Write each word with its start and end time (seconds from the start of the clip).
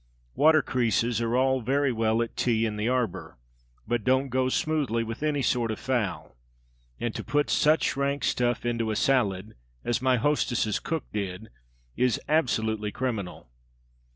"Water 0.33 0.63
creases" 0.63 1.21
are 1.21 1.35
all 1.37 1.61
very 1.61 1.91
well 1.91 2.23
at 2.23 2.35
tea 2.35 2.65
in 2.65 2.75
the 2.75 2.89
arbour, 2.89 3.37
but 3.87 4.03
don't 4.03 4.29
go 4.29 4.49
smoothly 4.49 5.03
with 5.03 5.21
any 5.21 5.43
sort 5.43 5.69
of 5.69 5.77
fowl; 5.79 6.35
and 6.99 7.13
to 7.13 7.23
put 7.23 7.51
such 7.51 7.95
rank 7.95 8.23
stuff 8.23 8.65
into 8.65 8.89
a 8.89 8.95
salad 8.95 9.53
as 9.85 10.01
my 10.01 10.17
hostess's 10.17 10.79
cook 10.79 11.03
did 11.13 11.49
is 11.95 12.19
absolutely 12.27 12.91
criminal. 12.91 13.51